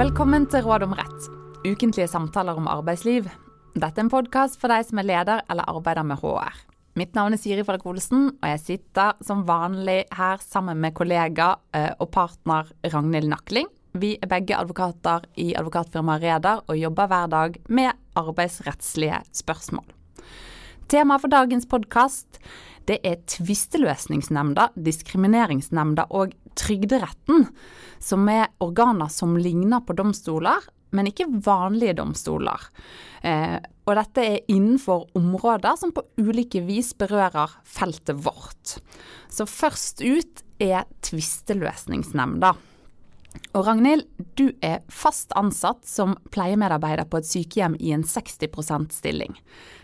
[0.00, 1.26] Velkommen til Råd om rett,
[1.60, 3.26] ukentlige samtaler om arbeidsliv.
[3.74, 6.56] Dette er en podkast for deg som er leder eller arbeider med HR.
[6.96, 11.50] Mitt navn er Siri Fredrik Olsen, og jeg sitter som vanlig her sammen med kollega
[11.76, 13.68] eh, og partner Ragnhild Nakling.
[13.92, 19.84] Vi er begge advokater i advokatfirmaet Reder og jobber hver dag med arbeidsrettslige spørsmål.
[20.88, 22.40] Temaet for dagens podkast
[22.90, 27.46] det er Tvisteløsningsnemnda, Diskrimineringsnemnda og Trygderetten,
[28.02, 32.64] som er organer som ligner på domstoler, men ikke vanlige domstoler.
[33.22, 38.78] Eh, og dette er innenfor områder som på ulike vis berører feltet vårt.
[39.30, 42.56] Så først ut er Tvisteløsningsnemnda.
[43.54, 49.36] Og Ragnhild, du er fast ansatt som pleiemedarbeider på et sykehjem i en 60 stilling.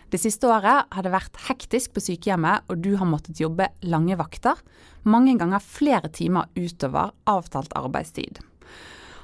[0.07, 4.15] Det siste året har det vært hektisk på sykehjemmet, og du har måttet jobbe lange
[4.19, 4.55] vakter,
[5.03, 8.39] mange ganger flere timer utover avtalt arbeidstid.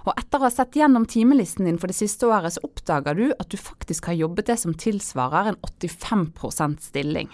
[0.04, 3.30] Og etter å ha sett gjennom timelisten din for det siste året, så oppdager du
[3.32, 7.32] at du faktisk har jobbet det som tilsvarer en 85% stilling,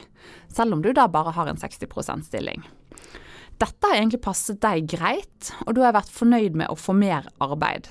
[0.53, 2.61] selv om du da bare har en 60% stilling.
[3.59, 7.25] Dette har egentlig passet deg greit, og du har vært fornøyd med å få mer
[7.41, 7.89] arbeid.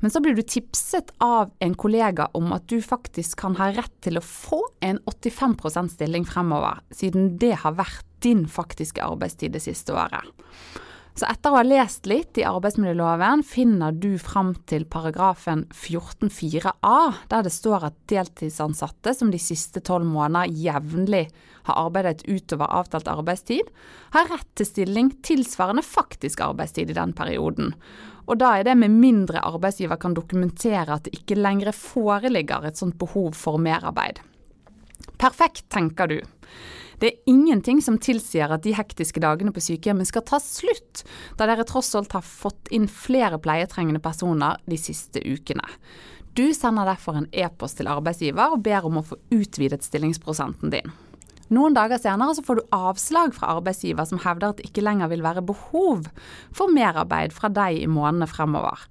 [0.00, 3.92] Men så blir du tipset av en kollega om at du faktisk kan ha rett
[4.04, 9.64] til å få en 85 stilling fremover, siden det har vært din faktiske arbeidstid det
[9.64, 10.24] siste året.
[11.18, 16.98] Så etter å ha lest litt i arbeidsmiljøloven, finner du fram til paragrafen 14-4a,
[17.32, 21.26] der det står at deltidsansatte som de siste tolv måneder jevnlig
[21.66, 23.68] har arbeidet utover avtalt arbeidstid,
[24.14, 27.74] har rett til stilling tilsvarende faktisk arbeidstid i den perioden.
[28.30, 32.78] Og da er det med mindre arbeidsgiver kan dokumentere at det ikke lenger foreligger et
[32.78, 34.22] sånt behov for merarbeid.
[35.20, 36.20] Perfekt, tenker du.
[37.00, 41.02] Det er ingenting som tilsier at de hektiske dagene på sykehjemmet skal ta slutt,
[41.40, 45.64] da dere tross alt har fått inn flere pleietrengende personer de siste ukene.
[46.36, 50.92] Du sender derfor en e-post til arbeidsgiver og ber om å få utvidet stillingsprosenten din.
[51.50, 55.10] Noen dager senere så får du avslag fra arbeidsgiver som hevder at det ikke lenger
[55.10, 56.06] vil være behov
[56.54, 58.84] for merarbeid fra deg i månedene fremover.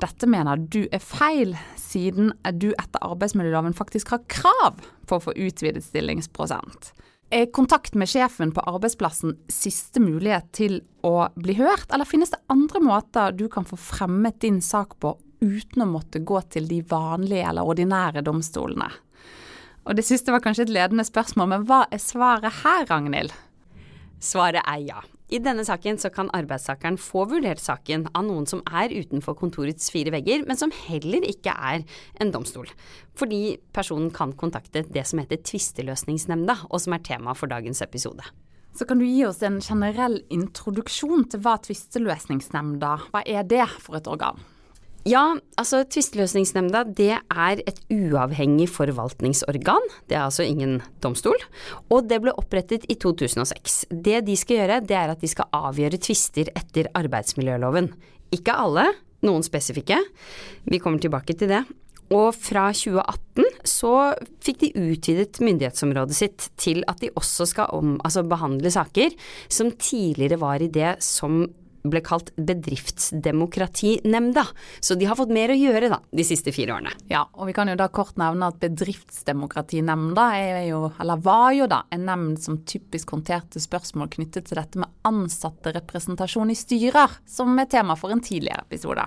[0.00, 4.78] Dette mener du er feil, siden du etter arbeidsmiljøloven faktisk har krav
[5.08, 6.94] på å få utvidet stillingsprosent.
[7.30, 12.40] Er kontakt med sjefen på arbeidsplassen siste mulighet til å bli hørt, eller finnes det
[12.50, 15.12] andre måter du kan få fremmet din sak på
[15.44, 18.88] uten å måtte gå til de vanlige eller ordinære domstolene?
[19.84, 23.36] Og det siste var kanskje et ledende spørsmål, men hva er svaret her, Ragnhild?
[24.20, 25.04] Svaret er ja.
[25.30, 29.92] I denne saken så kan arbeidstakeren få vurdert saken av noen som er utenfor kontorets
[29.94, 31.84] fire vegger, men som heller ikke er
[32.18, 32.66] en domstol.
[33.14, 38.26] Fordi personen kan kontakte det som heter Tvisteløsningsnemnda, og som er tema for dagens episode.
[38.74, 43.98] Så kan du gi oss en generell introduksjon til hva Tvisteløsningsnemnda Hva er det for
[43.98, 44.38] et organ?
[45.08, 45.22] Ja,
[45.56, 49.86] altså Tvisteløsningsnemnda det er et uavhengig forvaltningsorgan.
[50.10, 51.40] Det er altså ingen domstol.
[51.88, 53.86] Og det ble opprettet i 2006.
[53.90, 57.88] Det de skal gjøre, det er at de skal avgjøre tvister etter arbeidsmiljøloven.
[58.36, 58.90] Ikke alle,
[59.24, 59.96] noen spesifikke.
[60.68, 61.62] Vi kommer tilbake til det.
[62.10, 63.94] Og fra 2018 så
[64.42, 69.14] fikk de utvidet myndighetsområdet sitt til at de også skal om, altså behandle saker
[69.48, 71.44] som tidligere var i det som
[71.82, 74.46] ble kalt Bedriftsdemokratinemnda.
[74.80, 76.92] Så de har fått mer å gjøre da, de siste fire årene.
[77.12, 81.64] Ja, og vi kan jo da kort nevne at Bedriftsdemokratinemnda er jo, eller var jo
[81.70, 87.48] da, en nemnd som typisk håndterte spørsmål knyttet til dette med ansatterepresentasjon i styrer, som
[87.58, 89.04] er tema for en tidligere episode.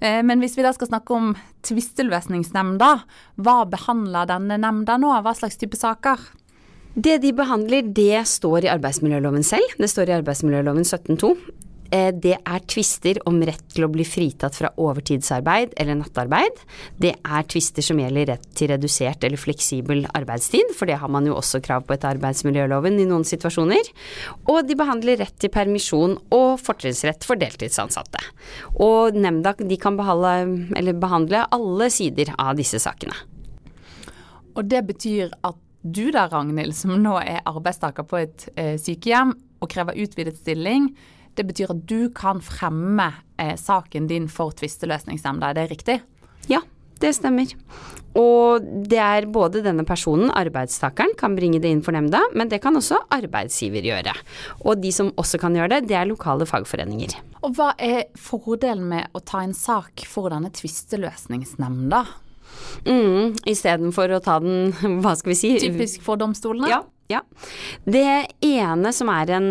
[0.00, 1.26] Eh, men hvis vi da skal snakke om
[1.66, 2.90] tvisteløsningsnemnda,
[3.40, 5.10] hva behandler denne nemnda nå?
[5.24, 6.18] Hva slags type saker?
[6.94, 9.76] Det de behandler, det står i arbeidsmiljøloven selv.
[9.80, 11.34] Det står i arbeidsmiljøloven 17.2.
[11.94, 16.62] Eh, det er tvister om rett til å bli fritatt fra overtidsarbeid eller nattarbeid.
[17.02, 21.26] Det er tvister som gjelder rett til redusert eller fleksibel arbeidstid, for det har man
[21.28, 23.90] jo også krav på etter arbeidsmiljøloven i noen situasjoner.
[24.46, 28.22] Og de behandler rett til permisjon og fortrinnsrett for deltidsansatte.
[28.78, 33.18] Og nemnda de kan behandle, behandle alle sider av disse sakene.
[34.54, 39.34] Og det betyr at du da, Ragnhild, som nå er arbeidstaker på et eh, sykehjem
[39.60, 40.88] og krever utvidet stilling,
[41.36, 43.10] det betyr at du kan fremme
[43.40, 45.98] eh, saken din for tvisteløsningsnemnda, er det riktig?
[46.48, 46.62] Ja,
[47.02, 47.52] det stemmer.
[48.14, 52.60] Og det er både denne personen, arbeidstakeren, kan bringe det inn for nemnda, men det
[52.62, 54.14] kan også arbeidsgiver gjøre.
[54.62, 57.16] Og de som også kan gjøre det, det er lokale fagforeninger.
[57.44, 62.04] Og hva er fordelen med å ta en sak for denne tvisteløsningsnemnda?
[62.84, 64.72] Mm, Istedenfor å ta den,
[65.02, 66.70] hva skal vi si Typisk for domstolene?
[66.72, 67.20] Ja, Ja.
[67.84, 68.06] Det
[68.40, 69.48] ene som er en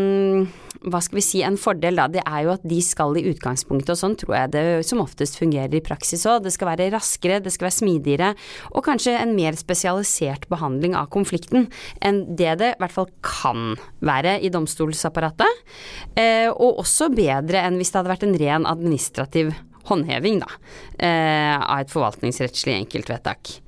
[0.83, 3.93] hva skal vi si, en fordel da, det er jo at de skal i utgangspunktet,
[3.93, 6.43] og sånn tror jeg det som oftest fungerer i praksis òg.
[6.43, 8.31] Det skal være raskere, det skal være smidigere,
[8.73, 11.69] og kanskje en mer spesialisert behandling av konflikten
[12.03, 15.63] enn det det i hvert fall kan være i domstolsapparatet.
[16.19, 19.53] Eh, og også bedre enn hvis det hadde vært en ren administrativ
[19.89, 20.49] håndheving, da,
[20.99, 23.59] eh, av et forvaltningsrettslig enkeltvedtak.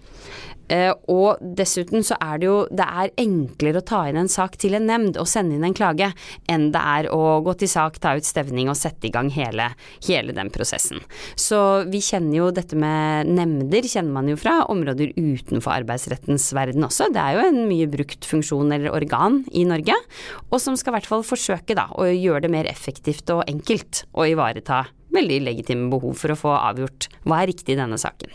[0.66, 4.56] Uh, og dessuten så er det jo det er enklere å ta inn en sak
[4.58, 6.08] til en nemnd og sende inn en klage,
[6.50, 9.70] enn det er å gå til sak, ta ut stevning og sette i gang hele,
[10.08, 11.04] hele den prosessen.
[11.38, 11.60] Så
[11.92, 17.12] vi kjenner jo dette med nemnder, kjenner man jo fra områder utenfor arbeidsrettens verden også.
[17.14, 20.00] Det er jo en mye brukt funksjon eller organ i Norge,
[20.50, 24.08] og som skal i hvert fall forsøke da å gjøre det mer effektivt og enkelt
[24.18, 28.34] å ivareta veldig legitime behov for å få avgjort hva er riktig i denne saken.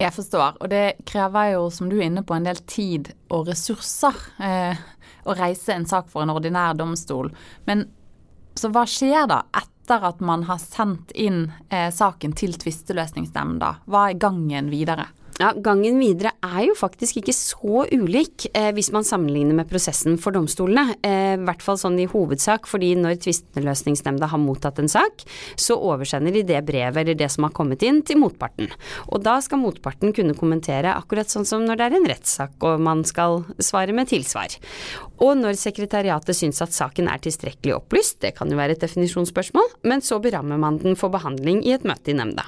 [0.00, 3.46] Jeg forstår, og det krever jo, som du er inne på, en del tid og
[3.48, 4.80] ressurser eh,
[5.24, 7.30] å reise en sak for en ordinær domstol.
[7.68, 7.86] Men
[8.58, 13.70] så hva skjer da etter at man har sendt inn eh, saken til tvisteløsningsnemnda?
[13.86, 15.06] Hva er gangen videre?
[15.34, 20.14] Ja, Gangen videre er jo faktisk ikke så ulik eh, hvis man sammenligner med prosessen
[20.22, 20.94] for domstolene.
[21.02, 25.24] Eh, I hvert fall sånn i hovedsak, fordi når tvisteløsningsnemnda har mottatt en sak,
[25.58, 28.70] så oversender de det brevet eller det som har kommet inn til motparten.
[29.10, 32.84] Og da skal motparten kunne kommentere akkurat sånn som når det er en rettssak og
[32.86, 34.54] man skal svare med tilsvar.
[35.18, 39.80] Og når sekretariatet syns at saken er tilstrekkelig opplyst, det kan jo være et definisjonsspørsmål,
[39.82, 42.46] men så berammer man den for behandling i et møte i nemnda.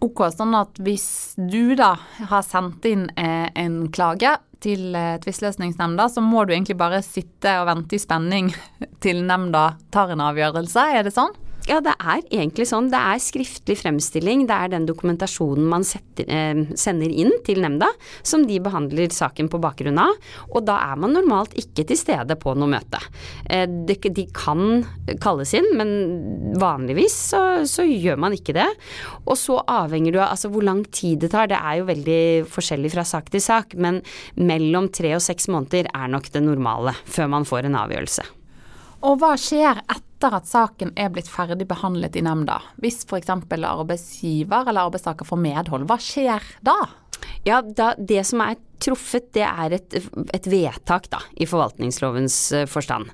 [0.00, 1.92] Ok, sånn at hvis du da
[2.30, 4.32] har sendt inn eh, en klage
[4.64, 8.48] til eh, tvisteløsningsnemnda, så må du egentlig bare sitte og vente i spenning
[9.04, 11.36] til nemnda tar en avgjørelse, er det sånn?
[11.70, 12.88] Ja, det er egentlig sånn.
[12.90, 14.42] Det er skriftlig fremstilling.
[14.48, 17.86] Det er den dokumentasjonen man setter, eh, sender inn til nemnda,
[18.26, 20.10] som de behandler saken på bakgrunn av.
[20.50, 22.98] Og da er man normalt ikke til stede på noe møte.
[23.46, 24.84] Eh, de, de, kan
[25.20, 28.66] kalles inn, men vanligvis så, så, gjør man ikke det.
[29.26, 31.46] Og så avhenger du av altså, hvor lang tid det tar.
[31.46, 34.02] Det er jo veldig forskjellig fra sak til sak, men
[34.34, 38.26] mellom tre og seks måneder er nok det normale før man får en avgjørelse.
[39.06, 42.58] Og hva skjer etter at saken er blitt ferdig behandlet i nemnda?
[42.82, 43.30] Hvis f.eks.
[43.30, 46.76] arbeidsgiver eller arbeidstaker får medhold, hva skjer da?
[47.46, 49.96] Ja, da, Det som er truffet, det er et,
[50.32, 53.10] et, vedtak da, i forvaltningslovens eh, forstand.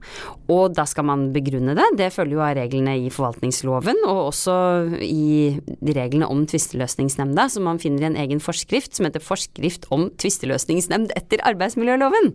[0.53, 1.87] Og da skal man begrunne det.
[1.99, 4.56] Det følger jo av reglene i forvaltningsloven, og også
[5.03, 5.56] i
[5.97, 11.14] reglene om tvisteløsningsnemnda, som man finner i en egen forskrift som heter Forskrift om tvisteløsningsnemnd
[11.19, 12.32] etter arbeidsmiljøloven.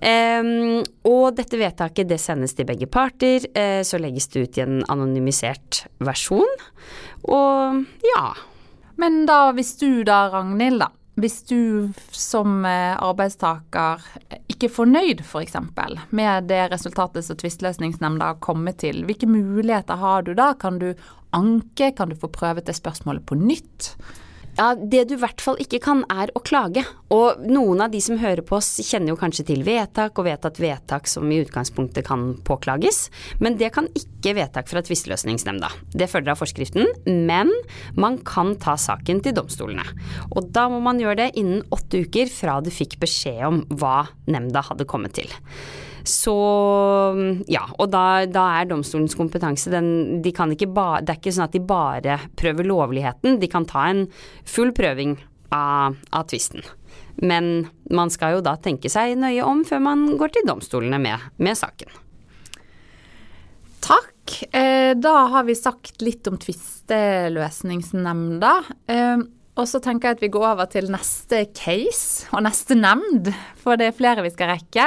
[0.00, 4.66] Um, og dette vedtaket det sendes til begge parter, uh, så legges det ut i
[4.66, 6.48] en anonymisert versjon.
[7.30, 7.84] Og
[8.14, 8.30] ja.
[9.00, 14.04] Men da, hvis du da, Ragnhild, da, hvis du som eh, arbeidstaker
[14.50, 15.56] ikke er fornøyd f.eks.
[15.56, 20.52] For med det resultatet som tvisteløsningsnemnda har kommet til, hvilke muligheter har du da?
[20.60, 20.92] Kan du
[21.36, 23.94] anke, kan du få prøvet det spørsmålet på nytt?
[24.60, 26.82] Ja, Det du i hvert fall ikke kan, er å klage.
[27.16, 30.44] Og noen av de som hører på oss, kjenner jo kanskje til vedtak, og vet
[30.44, 33.06] at vedtak som i utgangspunktet kan påklages.
[33.40, 35.72] Men det kan ikke vedtak fra tvisteløsningsnemnda.
[35.96, 37.54] Det følger av forskriften, men
[37.96, 39.86] man kan ta saken til domstolene.
[40.34, 44.10] Og da må man gjøre det innen åtte uker fra du fikk beskjed om hva
[44.28, 45.32] nemnda hadde kommet til.
[46.06, 46.34] Så
[47.50, 51.34] ja, og da, da er domstolens kompetanse den, de kan ikke ba, Det er ikke
[51.36, 54.02] sånn at de bare prøver lovligheten, de kan ta en
[54.48, 55.12] full prøving
[55.54, 56.62] av, av tvisten.
[57.20, 61.18] Men man skal jo da tenke seg nøye om før man går til domstolene med,
[61.42, 61.90] med saken.
[63.84, 64.28] Takk.
[64.54, 68.54] Eh, da har vi sagt litt om tvisteløsningsnemnda.
[68.92, 69.18] Eh,
[69.58, 73.24] og så tenker jeg at vi går over til neste case og neste nemnd,
[73.60, 74.86] for det er flere vi skal rekke.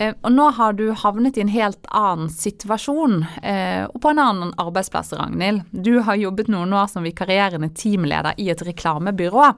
[0.00, 4.22] Eh, og nå har du havnet i en helt annen situasjon, eh, og på en
[4.22, 5.66] annen arbeidsplass, Ragnhild.
[5.72, 9.50] Du har jobbet noen år som vikarierende teamleder i et reklamebyrå,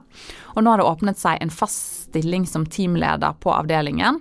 [0.53, 4.19] og nå har det åpnet seg en fast stilling som teamleder på avdelingen.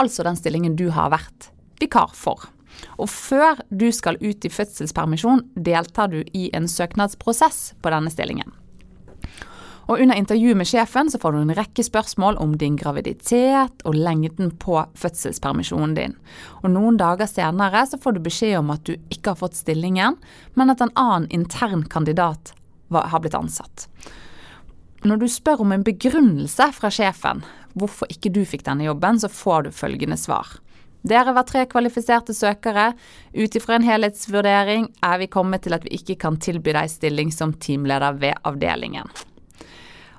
[0.00, 1.50] Altså den stillingen du har vært
[1.82, 2.48] vikar for.
[2.96, 8.56] Og før du skal ut i fødselspermisjon, deltar du i en søknadsprosess på denne stillingen.
[9.90, 13.96] Og under intervju med sjefen så får du en rekke spørsmål om din graviditet og
[13.98, 16.12] lengden på fødselspermisjonen din.
[16.62, 20.14] Og noen dager senere så får du beskjed om at du ikke har fått stillingen,
[20.54, 22.52] men at en annen intern kandidat
[22.94, 23.88] har blitt ansatt.
[25.02, 27.42] Når du spør om en begrunnelse fra sjefen
[27.74, 30.52] hvorfor ikke du fikk denne jobben, så får du følgende svar.
[31.02, 32.92] Dere var tre kvalifiserte søkere.
[33.32, 37.34] Ut ifra en helhetsvurdering er vi kommet til at vi ikke kan tilby deg stilling
[37.34, 39.08] som teamleder ved avdelingen.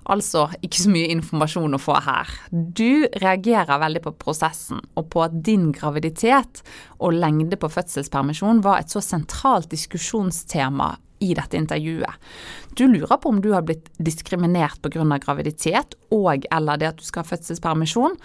[0.09, 2.31] Altså ikke så mye informasjon å få her.
[2.49, 6.63] Du reagerer veldig på prosessen, og på at din graviditet
[6.97, 12.29] og lengde på fødselspermisjon var et så sentralt diskusjonstema i dette intervjuet.
[12.77, 15.03] Du lurer på om du har blitt diskriminert pga.
[15.21, 18.17] graviditet og eller det at du skal ha fødselspermisjon,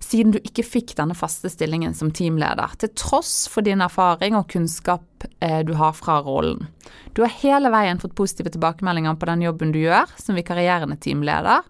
[0.00, 4.48] siden du ikke fikk denne faste stillingen som teamleder, til tross for din erfaring og
[4.52, 6.66] kunnskap eh, du har fra rollen.
[7.14, 11.62] Du har hele veien fått positive tilbakemeldinger på den jobben du gjør som vikarierende teamleder.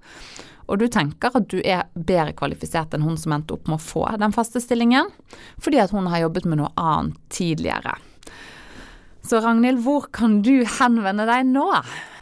[0.66, 3.85] Og du tenker at du er bedre kvalifisert enn hun som endte opp med å
[3.85, 5.11] få den faste stillingen,
[5.61, 7.99] fordi at hun har jobbet med noe annet tidligere.
[9.25, 11.64] Så Ragnhild, hvor kan du henvende deg nå?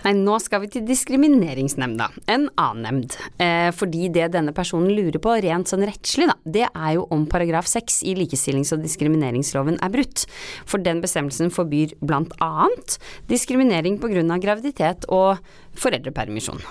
[0.04, 3.16] Nei, nå skal vi til Diskrimineringsnemnda, en annen nemnd.
[3.42, 7.24] Eh, fordi det denne personen lurer på, rent sånn rettslig, da, det er jo om
[7.30, 10.24] paragraf 6 i likestillings- og diskrimineringsloven er brutt.
[10.66, 12.98] For den bestemmelsen forbyr blant annet
[13.30, 15.42] diskriminering på grunn av graviditet og
[15.74, 16.62] foreldrepermisjon.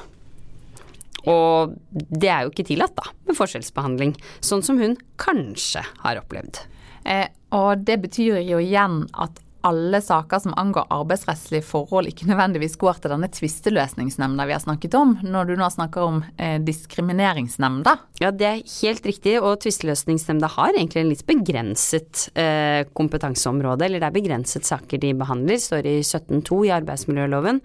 [1.28, 6.64] Og det er jo ikke tillatt, da, med forskjellsbehandling, sånn som hun kanskje har opplevd.
[7.04, 12.78] Eh, og det betyr jo igjen at alle saker som angår arbeidsrettslige forhold, ikke nødvendigvis
[12.82, 17.96] går til denne tvisteløsningsnemnda vi har snakket om, når du nå snakker om eh, diskrimineringsnemnda?
[18.22, 24.04] Ja, det er helt riktig, og tvisteløsningsnemnda har egentlig en litt begrenset eh, kompetanseområde, eller
[24.04, 27.62] det er begrenset saker de behandler, står i 17.2 i arbeidsmiljøloven.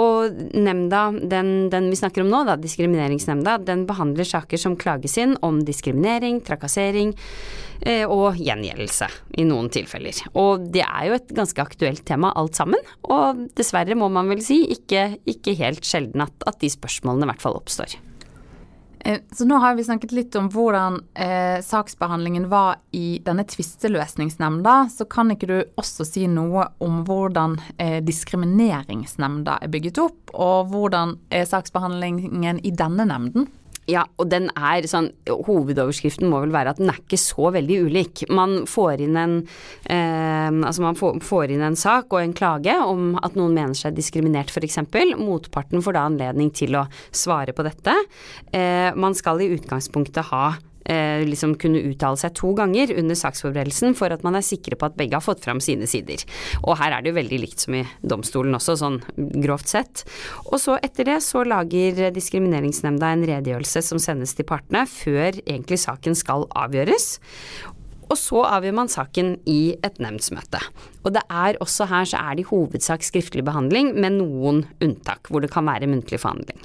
[0.00, 5.16] Og nemnda, den, den, vi snakker om nå, da, diskrimineringsnemnda, den behandler saker som klages
[5.20, 7.16] inn om diskriminering, trakassering,
[7.80, 9.06] Eh, og gjengjeldelse
[9.38, 10.16] i noen tilfeller.
[10.40, 14.42] Og det er jo et ganske aktuelt tema alt sammen, og dessverre må man vel
[14.44, 17.98] si ikke, ikke helt sjelden at, at, de spørsmålene i hvert fall oppstår.
[19.00, 24.88] Eh, så nå har vi snakket litt om hvordan eh, saksbehandlingen var i denne tvisteløsningsnemnda.
[24.90, 30.72] Så kan ikke du også si noe om hvordan eh, diskrimineringsnemnda er bygget opp, og
[30.72, 33.48] hvordan er saksbehandlingen i denne nemnden?
[33.88, 37.78] Ja, og den er sånn Hovedoverskriften må vel være at den er ikke så veldig
[37.88, 38.24] ulik.
[38.28, 39.36] Man får inn en
[39.88, 43.76] eh, Altså man får, får, inn en sak og en klage om at noen mener
[43.78, 44.82] seg diskriminert f.eks.
[45.16, 47.94] Motparten får da anledning til å svare på dette.
[48.52, 50.44] Eh, man skal i utgangspunktet ha
[50.90, 54.88] eh, liksom kunne uttale seg to ganger under saksforberedelsen for at man er sikre på
[54.88, 56.24] at begge har fått fram sine sider.
[56.64, 60.04] Og her er det jo veldig likt som i domstolen også, sånn grovt sett.
[60.48, 65.80] Og så etter det så lager Diskrimineringsnemnda en redegjørelse som sendes til partene før egentlig
[65.84, 67.18] saken skal avgjøres.
[68.08, 70.60] Og så avgjør man saken i et nemndsmøte.
[71.04, 75.28] Og det er også her så er det i hovedsak skriftlig behandling, med noen unntak
[75.28, 76.60] hvor det kan være muntlig forhandling.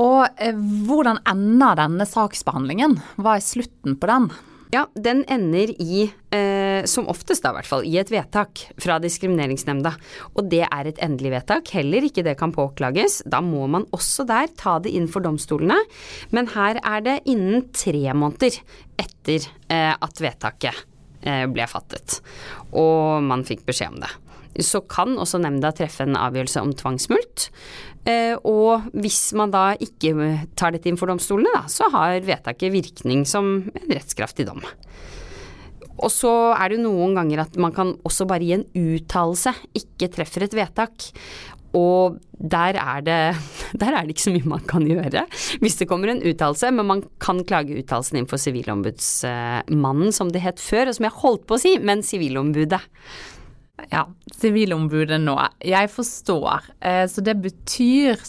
[0.00, 2.96] Og eh, hvordan ender denne saksbehandlingen?
[3.20, 4.30] Hva er slutten på den?
[4.70, 9.00] Ja, den ender i, eh, som oftest da i hvert fall, i et vedtak fra
[9.02, 9.90] Diskrimineringsnemnda.
[10.38, 13.18] Og det er et endelig vedtak, heller ikke det kan påklages.
[13.26, 15.80] Da må man også der ta det inn for domstolene.
[16.30, 18.60] Men her er det innen tre måneder
[19.02, 20.86] etter eh, at vedtaket
[21.26, 22.20] eh, ble fattet.
[22.70, 24.14] Og man fikk beskjed om det
[24.58, 27.48] så kan også nemnda treffe en avgjørelse om tvangsmulkt.
[28.08, 30.14] Eh, og hvis man da ikke
[30.58, 34.64] tar dette inn for domstolene, da, så har vedtaket virkning som en rettskraftig dom.
[36.00, 40.08] Og så er det noen ganger at man kan også bare gi en uttalelse, ikke
[40.14, 41.10] treffer et vedtak.
[41.76, 43.18] Og der er, det,
[43.82, 45.22] der er det ikke så mye man kan gjøre
[45.62, 50.42] hvis det kommer en uttalelse, men man kan klage uttalelsen inn for Sivilombudsmannen, som det
[50.42, 52.80] het før, og som jeg holdt på å si, men Sivilombudet.
[53.90, 54.06] Ja,
[54.36, 55.36] Sivilombudet nå.
[55.64, 56.70] Jeg forstår.
[56.80, 58.20] Eh, så det betyr,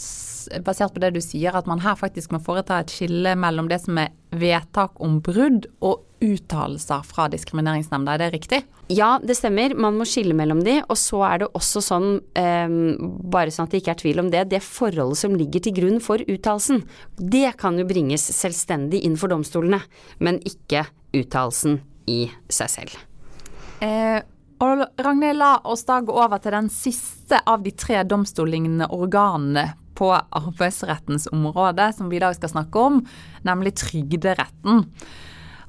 [0.65, 3.81] basert på det du sier, at man her faktisk må foreta et skille mellom det
[3.83, 8.61] som er vedtak om brudd og uttalelser fra Diskrimineringsnemnda, er det riktig?
[8.91, 9.73] Ja, det stemmer.
[9.73, 10.77] Man må skille mellom de.
[10.85, 12.75] Og så er det også sånn, um,
[13.33, 16.01] bare sånn at det ikke er tvil om det, det forholdet som ligger til grunn
[16.03, 16.83] for uttalelsen,
[17.17, 19.81] det kan jo bringes selvstendig inn for domstolene,
[20.19, 20.85] men ikke
[21.17, 21.81] uttalelsen
[22.11, 22.99] i seg selv.
[23.81, 24.19] Eh,
[24.61, 29.71] og Ragnhild, la oss da gå over til den siste av de tre domstollignende organene
[29.97, 33.01] på arbeidsrettens område som vi i dag skal snakke om,
[33.47, 34.85] nemlig Trygderetten.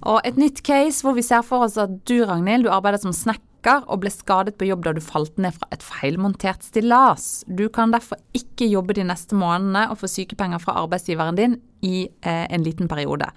[0.08, 3.14] Og et nytt case hvor vi ser for oss at du, Ragnhild, du arbeider som
[3.16, 7.44] snekker og ble skadet på jobb da du falt ned fra et feilmontert stillas.
[7.46, 12.08] Du kan derfor ikke jobbe de neste månedene og få sykepenger fra arbeidsgiveren din i
[12.26, 13.30] eh, en liten periode.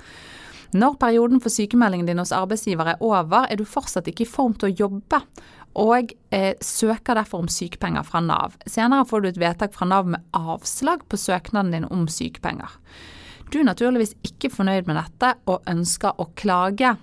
[0.73, 4.55] Når perioden for sykemeldingen din hos arbeidsgiver er over, er du fortsatt ikke i form
[4.57, 5.21] til å jobbe,
[5.75, 8.55] og eh, søker derfor om sykepenger fra Nav.
[8.67, 12.71] Senere får du et vedtak fra Nav med avslag på søknaden din om sykepenger.
[13.51, 16.95] Du er naturligvis ikke fornøyd med dette og ønsker å klage.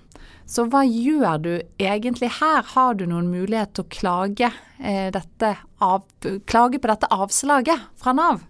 [0.48, 2.64] Så hva gjør du egentlig her?
[2.74, 4.50] Har du noen mulighet til å klage,
[4.80, 6.02] eh, dette av,
[6.48, 8.42] klage på dette avslaget fra Nav?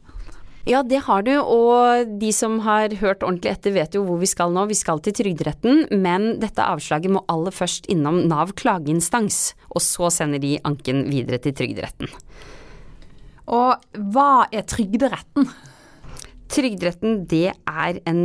[0.63, 4.29] Ja, det har du, og de som har hørt ordentlig etter vet jo hvor vi
[4.31, 4.69] skal nå.
[4.71, 10.13] Vi skal til Trygderetten, men dette avslaget må aller først innom Nav klageinstans, og så
[10.15, 12.13] sender de anken videre til Trygderetten.
[13.51, 13.83] Og
[14.15, 15.51] hva er Trygderetten?
[16.53, 18.23] Trygderetten det er en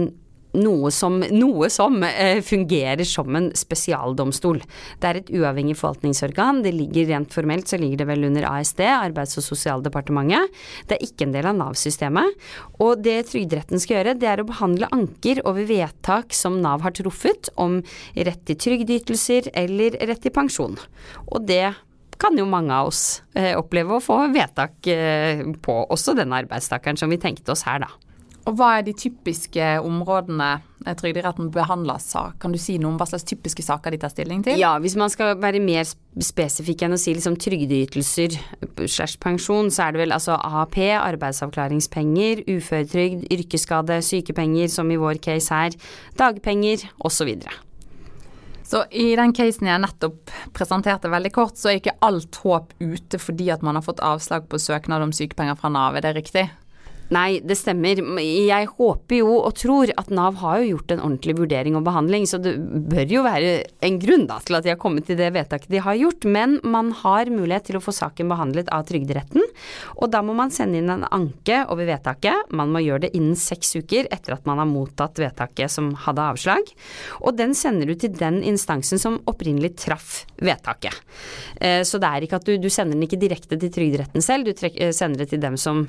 [0.57, 4.61] noe som, noe som eh, fungerer som en spesialdomstol.
[5.01, 6.63] Det er et uavhengig forvaltningsorgan.
[6.65, 10.53] Det ligger rent formelt så ligger det vel under ASD, Arbeids- og sosialdepartementet.
[10.87, 12.37] Det er ikke en del av Nav-systemet.
[12.83, 16.95] Og det Trygderetten skal gjøre, det er å behandle anker over vedtak som Nav har
[16.97, 17.81] truffet om
[18.15, 20.77] rett til trygdeytelser eller rett til pensjon.
[21.27, 21.75] Og det
[22.17, 26.97] kan jo mange av oss eh, oppleve å få vedtak eh, på, også denne arbeidstakeren
[26.99, 27.91] som vi tenkte oss her, da.
[28.47, 32.37] Og hva er de typiske områdene Trygderetten behandler sak?
[32.39, 34.55] Kan du si noe om hva slags typiske saker de tar stilling til?
[34.61, 35.83] Ja, hvis man skal være mer
[36.23, 38.37] spesifikk enn å si liksom trygdeytelser
[38.85, 45.19] slash pensjon, så er det vel altså AAP, arbeidsavklaringspenger, uføretrygd, yrkesskade, sykepenger, som i vår
[45.27, 45.75] case her,
[46.19, 47.33] dagpenger osv.
[48.67, 53.19] Så i den casen jeg nettopp presenterte veldig kort, så er ikke alt håp ute
[53.19, 56.47] fordi at man har fått avslag på søknad om sykepenger fra Nav, er det riktig?
[57.13, 57.99] Nei, det stemmer.
[58.19, 62.25] Jeg håper jo og tror at Nav har jo gjort en ordentlig vurdering og behandling,
[62.27, 63.53] så det bør jo være
[63.87, 66.27] en grunn da til at de har kommet til det vedtaket de har gjort.
[66.27, 69.45] Men man har mulighet til å få saken behandlet av Trygderetten,
[69.95, 72.51] og da må man sende inn en anke over vedtaket.
[72.51, 76.25] Man må gjøre det innen seks uker etter at man har mottatt vedtaket som hadde
[76.33, 76.73] avslag.
[77.23, 80.95] Og den sender du til den instansen som opprinnelig traff vedtaket.
[81.61, 84.47] Eh, så det er ikke at du, du sender den ikke direkte til Trygderetten selv,
[84.47, 85.85] du eh, sender det til dem som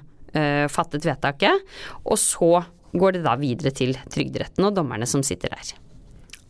[0.73, 1.67] fattet vedtaket.
[2.05, 2.63] Og så
[2.99, 5.75] går det da videre til Trygderetten og dommerne som sitter der.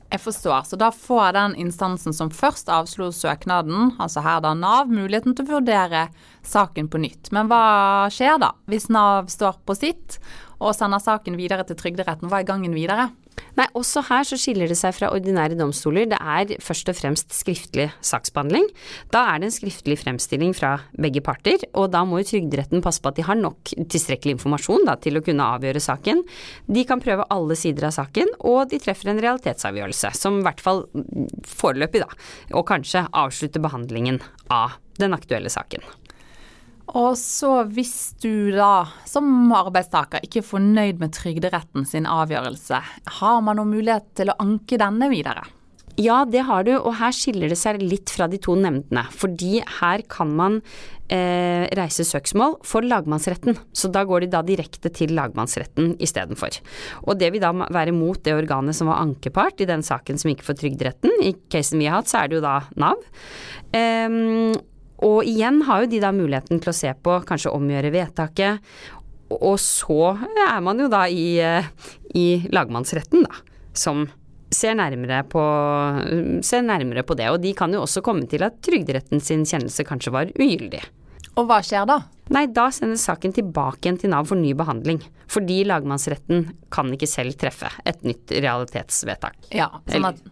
[0.08, 0.64] Jeg forstår.
[0.64, 5.44] Så da får den instansen som først avslo søknaden, altså her da Nav, muligheten til
[5.44, 6.06] å vurdere
[6.48, 7.28] saken på nytt.
[7.36, 10.16] Men hva skjer da, hvis Nav står på sitt
[10.58, 12.30] og sender saken videre til Trygderetten?
[12.32, 13.10] Hva er gangen videre?
[13.58, 16.08] Nei, også her så skiller det seg fra ordinære domstoler.
[16.10, 18.68] Det er først og fremst skriftlig saksbehandling.
[19.14, 23.02] Da er det en skriftlig fremstilling fra begge parter, og da må jo Trygderetten passe
[23.02, 26.24] på at de har nok tilstrekkelig informasjon da, til å kunne avgjøre saken.
[26.68, 30.62] De kan prøve alle sider av saken, og de treffer en realitetsavgjørelse, som i hvert
[30.64, 30.84] fall
[31.48, 32.20] foreløpig, da,
[32.54, 34.22] og kanskje avslutter behandlingen
[34.52, 35.84] av den aktuelle saken.
[36.96, 42.80] Og så hvis du da som arbeidstaker ikke er fornøyd med Trygderetten sin avgjørelse,
[43.20, 45.44] har man noen mulighet til å anke denne videre?
[45.98, 49.02] Ja, det har du, og her skiller det seg litt fra de to nemndene.
[49.10, 50.60] Fordi her kan man
[51.10, 56.60] eh, reise søksmål for lagmannsretten, så da går de da direkte til lagmannsretten istedenfor.
[57.02, 60.30] Og det vil da være mot det organet som var ankepart i den saken som
[60.30, 61.18] gikk for Trygderetten.
[61.18, 63.02] I casen vi har hatt, så er det jo da Nav.
[63.74, 64.22] Eh,
[65.04, 68.64] og igjen har jo de da muligheten til å se på, kanskje omgjøre vedtaket.
[69.36, 70.14] Og så
[70.48, 71.68] er man jo da i, eh,
[72.16, 73.42] i lagmannsretten, da,
[73.76, 74.06] som
[74.50, 75.42] ser nærmere, på,
[76.42, 77.28] ser nærmere på det.
[77.30, 80.82] Og de kan jo også komme til at Trygderetten sin kjennelse kanskje var ugyldig.
[81.36, 82.00] Og hva skjer da?
[82.34, 85.00] Nei, da sendes saken tilbake igjen til Nav for ny behandling.
[85.28, 89.50] Fordi lagmannsretten kan ikke selv treffe et nytt realitetsvedtak.
[89.56, 90.22] Ja, sånn at...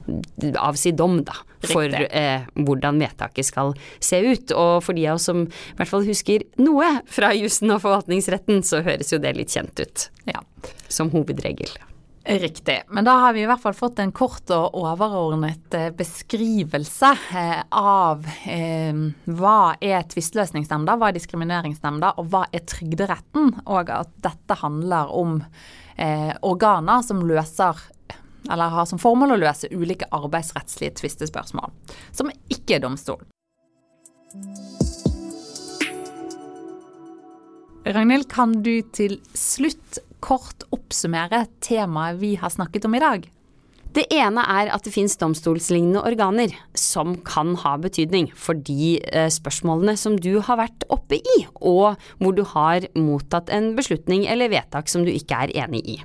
[0.61, 1.37] Avsi dom, da.
[1.67, 4.53] For eh, hvordan vedtaket skal se ut.
[4.57, 8.63] Og for de av oss som i hvert fall husker noe fra jussen og forvaltningsretten,
[8.67, 10.09] så høres jo det litt kjent ut.
[10.29, 10.45] Ja.
[10.93, 11.73] Som hovedregel.
[12.29, 12.83] Riktig.
[12.89, 17.61] Men da har vi i hvert fall fått en kort og overordnet eh, beskrivelse eh,
[17.71, 18.99] av eh,
[19.31, 23.53] hva er tvisteløsningsnemnda, hva er diskrimineringsnemnda, og hva er Trygderetten.
[23.71, 27.79] Og at dette handler om eh, organer som løser
[28.51, 31.71] eller har som formål å løse ulike arbeidsrettslige tvistespørsmål,
[32.15, 33.23] som ikke er domstol.
[37.87, 43.27] Ragnhild, kan du til slutt kort oppsummere temaet vi har snakket om i dag?
[43.97, 49.31] Det ene er at det finnes domstolslignende organer som kan ha betydning for de eh,
[49.33, 54.53] spørsmålene som du har vært oppe i, og hvor du har mottatt en beslutning eller
[54.53, 55.97] vedtak som du ikke er enig i.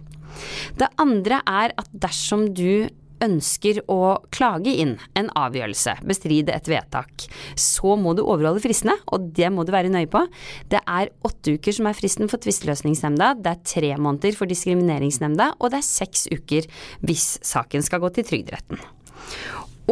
[0.79, 2.87] Det andre er at dersom du
[3.23, 7.27] ønsker å klage inn en avgjørelse, bestride et vedtak,
[7.59, 10.23] så må du overholde fristene, og det må du være nøye på.
[10.71, 15.53] Det er åtte uker som er fristen for tvisteløsningsnemnda, det er tre måneder for diskrimineringsnemnda,
[15.59, 16.67] og det er seks uker
[17.05, 18.81] hvis saken skal gå til Trygderetten.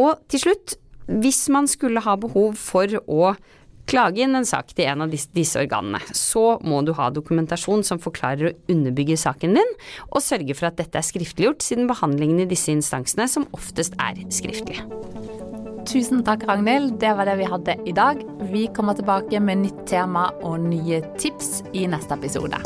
[0.00, 0.76] Og til slutt,
[1.10, 3.32] hvis man skulle ha behov for å
[3.90, 8.00] klage inn en sak til en av disse, organene, så må du ha dokumentasjon som
[8.02, 9.76] forklarer og underbygger saken din,
[10.10, 14.22] og sørge for at dette er skriftliggjort, siden behandlingen i disse instansene som oftest er
[14.32, 14.80] skriftlig.
[15.90, 16.98] Tusen takk, Ragnhild.
[17.02, 18.20] Det var det vi hadde i dag.
[18.52, 22.60] Vi kommer tilbake med nytt tema og nye tips i neste episode.